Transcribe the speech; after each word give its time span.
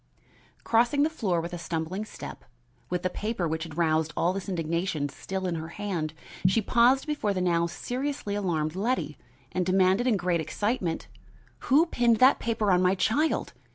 Crossing 0.63 1.03
the 1.03 1.11
floor 1.11 1.39
with 1.39 1.53
a 1.53 1.59
stumbling 1.59 2.03
step, 2.05 2.43
with 2.89 3.03
the 3.03 3.09
paper 3.11 3.47
which 3.47 3.61
had 3.65 3.77
roused 3.77 4.11
all 4.17 4.33
this 4.33 4.49
indignation 4.49 5.07
still 5.09 5.45
in 5.45 5.53
her 5.53 5.67
hand, 5.67 6.15
she 6.47 6.59
paused 6.59 7.05
before 7.05 7.35
the 7.35 7.39
now 7.39 7.67
seriously 7.67 8.33
alarmed 8.33 8.75
Letty, 8.75 9.15
and 9.51 9.63
demanded 9.63 10.07
in 10.07 10.17
great 10.17 10.41
excitement: 10.41 11.05
"Who 11.69 11.85
pinned 11.85 12.17
that 12.17 12.39
paper 12.39 12.71
on 12.71 12.81
my 12.81 12.95
child? 12.95 13.53